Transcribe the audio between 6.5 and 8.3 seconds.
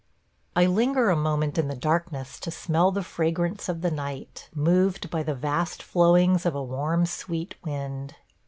a warm sweet wind.